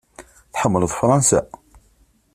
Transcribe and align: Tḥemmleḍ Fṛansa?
Tḥemmleḍ 0.53 0.91
Fṛansa? 0.99 1.41